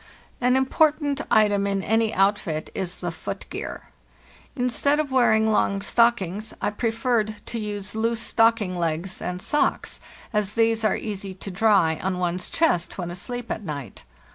[0.41, 3.89] An important item in an outfit is the foot gear.
[4.55, 9.99] In stead of wearing long stockings, I preferred to use loose stocking legs and socks,
[10.33, 14.03] as these are easy to dry on one's chest when asleep at night.